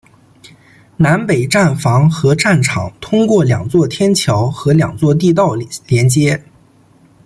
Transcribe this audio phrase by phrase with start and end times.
[0.97, 5.53] 南北站房和站场通过两座天桥和两座地道
[5.85, 6.43] 连接。